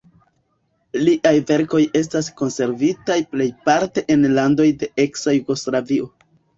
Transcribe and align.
Liaj 1.01 1.33
verkoj 1.51 1.83
estas 2.01 2.31
konservitaj 2.43 3.21
plejparte 3.37 4.09
en 4.19 4.27
landoj 4.41 4.71
de 4.83 4.95
eksa 5.09 5.41
Jugoslavio. 5.41 6.15